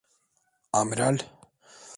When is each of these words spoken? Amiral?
Amiral? 0.81 1.21